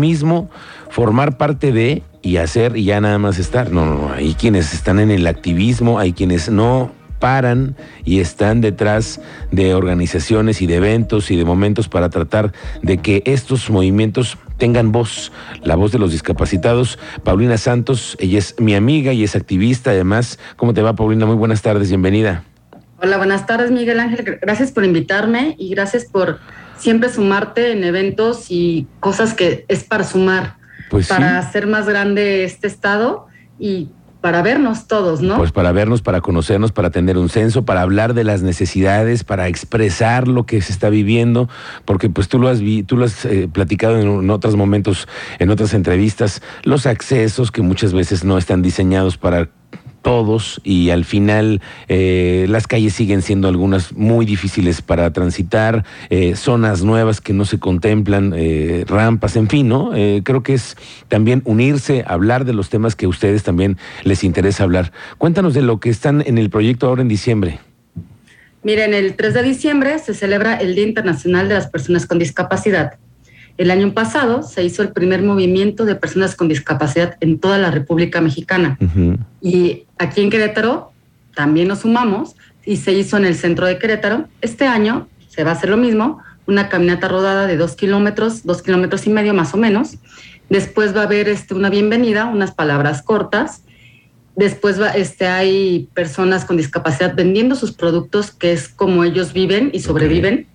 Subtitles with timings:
[0.00, 0.50] mismo
[0.88, 3.70] formar parte de y hacer y ya nada más estar.
[3.70, 4.12] No, no.
[4.12, 9.20] Hay quienes están en el activismo, hay quienes no paran y están detrás
[9.52, 12.52] de organizaciones y de eventos y de momentos para tratar
[12.82, 15.30] de que estos movimientos tengan voz,
[15.62, 16.98] la voz de los discapacitados.
[17.22, 20.38] Paulina Santos, ella es mi amiga y es activista además.
[20.56, 21.26] ¿Cómo te va, Paulina?
[21.26, 22.44] Muy buenas tardes, bienvenida.
[23.02, 24.38] Hola, buenas tardes, Miguel Ángel.
[24.42, 26.38] Gracias por invitarme y gracias por
[26.80, 30.56] siempre sumarte en eventos y cosas que es para sumar,
[30.88, 31.46] Pues para sí.
[31.48, 33.26] hacer más grande este estado
[33.58, 35.38] y para vernos todos, ¿no?
[35.38, 39.48] Pues para vernos, para conocernos, para tener un censo, para hablar de las necesidades, para
[39.48, 41.48] expresar lo que se está viviendo,
[41.86, 45.08] porque pues tú lo has, vi- tú lo has eh, platicado en, en otros momentos,
[45.38, 49.48] en otras entrevistas, los accesos que muchas veces no están diseñados para
[50.02, 56.36] todos y al final eh, las calles siguen siendo algunas muy difíciles para transitar, eh,
[56.36, 59.94] zonas nuevas que no se contemplan, eh, rampas, en fin, ¿no?
[59.94, 60.76] Eh, creo que es
[61.08, 64.92] también unirse, hablar de los temas que a ustedes también les interesa hablar.
[65.18, 67.60] Cuéntanos de lo que están en el proyecto ahora en diciembre.
[68.62, 72.98] Miren, el 3 de diciembre se celebra el Día Internacional de las Personas con Discapacidad.
[73.60, 77.70] El año pasado se hizo el primer movimiento de personas con discapacidad en toda la
[77.70, 78.78] República Mexicana.
[79.42, 80.92] Y aquí en Querétaro
[81.34, 84.28] también nos sumamos y se hizo en el centro de Querétaro.
[84.40, 88.62] Este año se va a hacer lo mismo, una caminata rodada de dos kilómetros, dos
[88.62, 89.98] kilómetros y medio más o menos.
[90.48, 93.64] Después va a haber este, una bienvenida, unas palabras cortas.
[94.36, 99.68] Después va, este, hay personas con discapacidad vendiendo sus productos, que es como ellos viven
[99.74, 100.46] y sobreviven.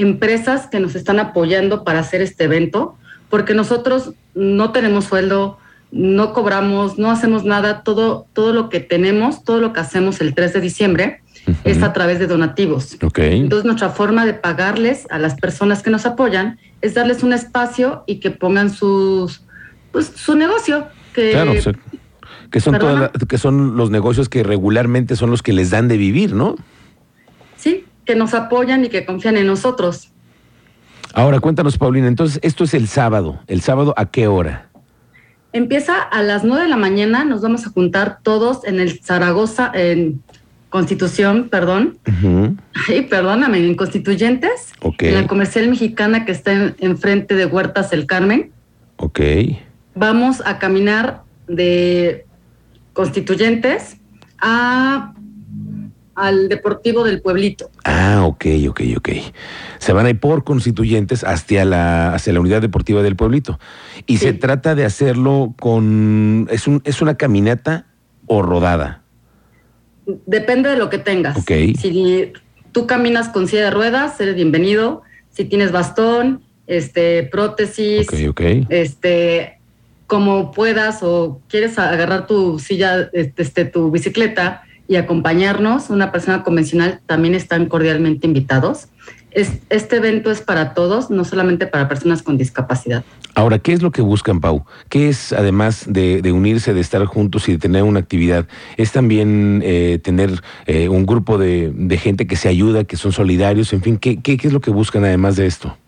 [0.00, 2.96] Empresas que nos están apoyando para hacer este evento,
[3.28, 5.58] porque nosotros no tenemos sueldo,
[5.92, 10.34] no cobramos, no hacemos nada, todo, todo lo que tenemos, todo lo que hacemos el
[10.34, 11.20] 3 de diciembre
[11.64, 12.96] es a través de donativos.
[13.42, 18.04] Entonces nuestra forma de pagarles a las personas que nos apoyan es darles un espacio
[18.06, 19.42] y que pongan sus,
[19.92, 20.86] pues, su negocio.
[21.14, 21.72] Que, Claro, o sea,
[22.50, 25.88] que son, todas la- que son los negocios que regularmente son los que les dan
[25.88, 26.56] de vivir, ¿no?
[27.56, 30.10] Sí, que nos apoyan y que confían en nosotros.
[31.14, 33.38] Ahora, cuéntanos, Paulina, entonces, esto es el sábado.
[33.46, 34.66] ¿El sábado a qué hora?
[35.52, 39.70] Empieza a las 9 de la mañana, nos vamos a juntar todos en el Zaragoza,
[39.74, 40.22] en
[40.70, 42.56] Constitución, perdón, Ujú.
[42.88, 47.92] ay, perdóname, en Constituyentes, Ok, en la comercial mexicana que está en- enfrente de Huertas
[47.92, 48.50] El Carmen.
[48.96, 49.20] ok.
[49.94, 52.24] Vamos a caminar de
[52.92, 53.98] Constituyentes
[54.40, 55.14] a
[56.20, 57.70] al Deportivo del Pueblito.
[57.84, 59.08] Ah, ok, ok, ok.
[59.78, 63.58] Se van a ir por constituyentes hacia la, hacia la unidad deportiva del pueblito.
[64.06, 64.26] Y Sí.
[64.26, 66.46] se trata de hacerlo con...
[66.50, 67.86] ¿Es, un, ¿Es una caminata
[68.26, 69.02] o rodada?
[70.26, 71.36] Depende de lo que tengas.
[71.36, 71.50] Ok.
[71.78, 72.32] Si
[72.72, 75.02] tú caminas con silla de ruedas, eres bienvenido.
[75.30, 78.40] Si tienes bastón, este, prótesis, Ok, ok.
[78.68, 79.58] este,
[80.06, 86.42] como puedas o quieres agarrar tu silla, este, este, tu bicicleta y acompañarnos, una persona
[86.42, 88.88] convencional, también están cordialmente invitados.
[89.30, 93.04] Es- este evento es para todos, no solamente para personas con discapacidad.
[93.36, 94.64] Ahora, ¿qué es lo que buscan, Pau?
[94.88, 98.48] ¿Qué es, además de, de unirse, de estar juntos y de tener una actividad?
[98.76, 103.12] ¿Es también eh, tener eh, un grupo de, de gente que se ayuda, que son
[103.12, 103.72] solidarios?
[103.72, 105.78] En fin, ¿qué, qué, qué es lo que buscan además de esto?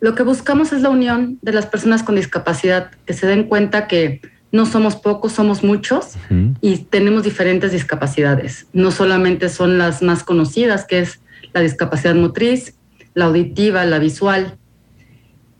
[0.00, 3.86] Lo que buscamos es la unión de las personas con discapacidad, que se den cuenta
[3.88, 4.22] que
[4.56, 6.14] no somos pocos, somos muchos
[6.60, 8.66] y tenemos diferentes discapacidades.
[8.72, 11.20] No solamente son las más conocidas, que es
[11.52, 12.74] la discapacidad motriz,
[13.14, 14.56] la auditiva, la visual.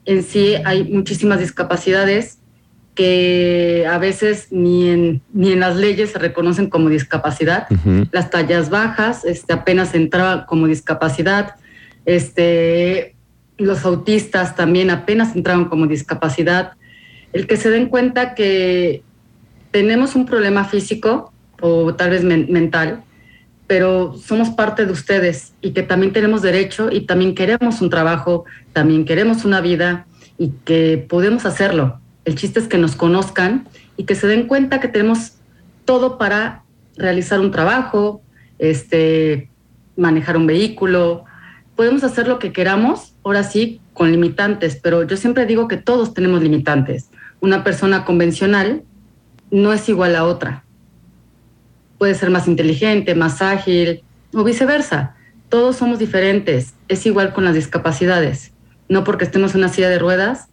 [0.06, 2.38] En sí hay muchísimas discapacidades
[2.94, 7.68] que a veces ni en, ni en las leyes se reconocen como discapacidad.
[8.10, 11.56] Las tallas bajas este, apenas entraba como discapacidad.
[12.06, 13.14] Este,
[13.58, 16.72] los autistas también apenas entraron como discapacidad.
[17.32, 19.02] El que se den cuenta que
[19.70, 23.02] tenemos un problema físico o tal vez men- mental,
[23.66, 28.44] pero somos parte de ustedes y que también tenemos derecho y también queremos un trabajo,
[28.72, 30.06] también queremos una vida
[30.38, 31.98] y que podemos hacerlo.
[32.24, 35.34] El chiste es que nos conozcan y que se den cuenta que tenemos
[35.84, 36.62] todo para
[36.96, 38.22] realizar un trabajo,
[38.58, 39.50] este,
[39.96, 41.24] manejar un vehículo.
[41.74, 46.14] Podemos hacer lo que queramos, ahora sí, con limitantes, pero yo siempre digo que todos
[46.14, 47.10] tenemos limitantes.
[47.46, 48.82] Una persona convencional
[49.52, 50.64] no es igual a otra.
[51.96, 54.02] Puede ser más inteligente, más ágil
[54.34, 55.14] o viceversa.
[55.48, 56.74] Todos somos diferentes.
[56.88, 58.52] Es igual con las discapacidades.
[58.88, 60.48] No porque estemos en una silla de ruedas,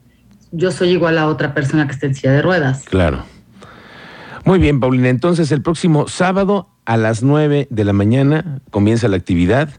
[0.52, 2.84] yo soy igual a otra persona que esté en silla de ruedas.
[2.84, 3.26] Claro.
[4.46, 5.10] Muy bien, Paulina.
[5.10, 9.70] Entonces, el próximo sábado a las 9 de la mañana comienza la actividad.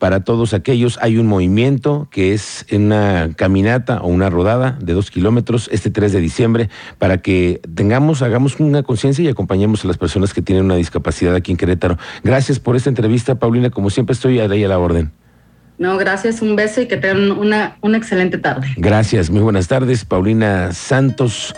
[0.00, 0.98] Para todos aquellos.
[1.00, 6.10] Hay un movimiento que es una caminata o una rodada de dos kilómetros este 3
[6.10, 10.64] de diciembre para que tengamos, hagamos una conciencia y acompañemos a las personas que tienen
[10.64, 11.98] una discapacidad aquí en Querétaro.
[12.24, 13.70] Gracias por esta entrevista, Paulina.
[13.70, 15.12] Como siempre, estoy ahí a la orden.
[15.80, 18.68] No, gracias, un beso y que tengan una, una excelente tarde.
[18.76, 21.54] Gracias, muy buenas tardes, Paulina Santos.